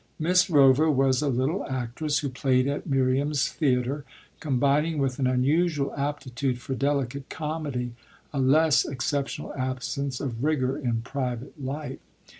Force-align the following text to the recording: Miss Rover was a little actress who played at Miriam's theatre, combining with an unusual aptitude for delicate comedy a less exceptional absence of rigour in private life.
Miss 0.17 0.49
Rover 0.49 0.89
was 0.89 1.21
a 1.21 1.27
little 1.27 1.63
actress 1.67 2.17
who 2.17 2.29
played 2.29 2.67
at 2.67 2.87
Miriam's 2.87 3.49
theatre, 3.51 4.03
combining 4.39 4.97
with 4.97 5.19
an 5.19 5.27
unusual 5.27 5.93
aptitude 5.95 6.57
for 6.57 6.73
delicate 6.73 7.29
comedy 7.29 7.93
a 8.33 8.39
less 8.39 8.83
exceptional 8.83 9.53
absence 9.53 10.19
of 10.19 10.43
rigour 10.43 10.75
in 10.75 11.03
private 11.03 11.63
life. 11.63 11.99